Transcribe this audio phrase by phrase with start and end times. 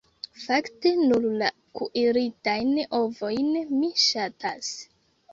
[0.43, 1.49] Fakte nur la
[1.79, 4.71] kuiritajn ovojn mi ŝatas.